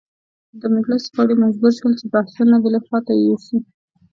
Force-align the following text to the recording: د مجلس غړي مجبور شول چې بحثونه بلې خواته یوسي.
د 0.59 0.61
مجلس 0.75 1.03
غړي 1.17 1.35
مجبور 1.43 1.71
شول 1.79 1.93
چې 1.99 2.05
بحثونه 2.13 2.55
بلې 2.63 2.79
خواته 2.85 3.11
یوسي. 3.15 3.57